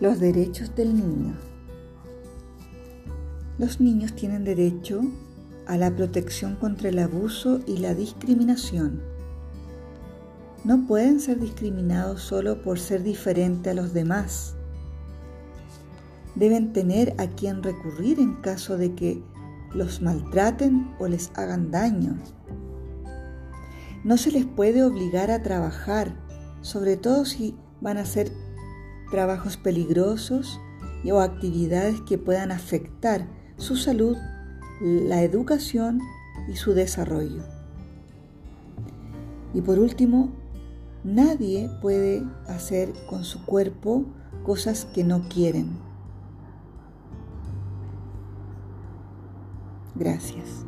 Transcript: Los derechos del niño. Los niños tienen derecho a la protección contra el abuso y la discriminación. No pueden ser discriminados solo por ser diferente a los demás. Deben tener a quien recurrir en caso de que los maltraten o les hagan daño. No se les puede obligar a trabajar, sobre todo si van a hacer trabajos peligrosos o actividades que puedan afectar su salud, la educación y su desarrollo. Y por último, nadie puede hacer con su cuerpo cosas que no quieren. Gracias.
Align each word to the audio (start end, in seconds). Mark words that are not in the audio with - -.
Los 0.00 0.18
derechos 0.18 0.74
del 0.74 0.92
niño. 0.92 1.36
Los 3.58 3.80
niños 3.80 4.12
tienen 4.16 4.42
derecho 4.42 5.02
a 5.68 5.76
la 5.76 5.94
protección 5.94 6.56
contra 6.56 6.88
el 6.88 6.98
abuso 6.98 7.60
y 7.64 7.76
la 7.76 7.94
discriminación. 7.94 9.00
No 10.64 10.84
pueden 10.88 11.20
ser 11.20 11.38
discriminados 11.38 12.22
solo 12.22 12.60
por 12.60 12.80
ser 12.80 13.04
diferente 13.04 13.70
a 13.70 13.74
los 13.74 13.94
demás. 13.94 14.56
Deben 16.34 16.72
tener 16.72 17.14
a 17.18 17.28
quien 17.28 17.62
recurrir 17.62 18.18
en 18.18 18.34
caso 18.40 18.76
de 18.76 18.96
que 18.96 19.22
los 19.74 20.02
maltraten 20.02 20.92
o 20.98 21.06
les 21.06 21.30
hagan 21.36 21.70
daño. 21.70 22.18
No 24.02 24.16
se 24.16 24.32
les 24.32 24.44
puede 24.44 24.82
obligar 24.82 25.30
a 25.30 25.44
trabajar, 25.44 26.16
sobre 26.62 26.96
todo 26.96 27.24
si 27.24 27.54
van 27.80 27.98
a 27.98 28.02
hacer 28.02 28.32
trabajos 29.10 29.56
peligrosos 29.56 30.60
o 31.12 31.20
actividades 31.20 32.00
que 32.02 32.18
puedan 32.18 32.50
afectar 32.50 33.26
su 33.56 33.76
salud, 33.76 34.16
la 34.80 35.22
educación 35.22 36.00
y 36.48 36.56
su 36.56 36.72
desarrollo. 36.72 37.42
Y 39.52 39.60
por 39.60 39.78
último, 39.78 40.32
nadie 41.04 41.70
puede 41.80 42.24
hacer 42.48 42.92
con 43.08 43.24
su 43.24 43.44
cuerpo 43.44 44.04
cosas 44.44 44.84
que 44.86 45.04
no 45.04 45.28
quieren. 45.28 45.70
Gracias. 49.94 50.66